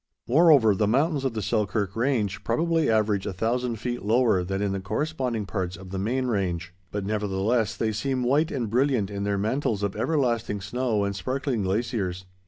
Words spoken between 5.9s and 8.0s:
the main range, but nevertheless they